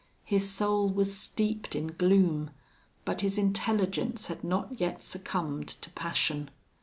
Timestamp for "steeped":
1.15-1.75